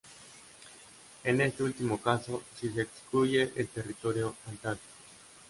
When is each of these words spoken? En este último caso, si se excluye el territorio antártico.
En 1.25 1.39
este 1.41 1.61
último 1.61 2.01
caso, 2.01 2.41
si 2.59 2.69
se 2.71 2.81
excluye 2.81 3.53
el 3.55 3.67
territorio 3.67 4.35
antártico. 4.47 4.95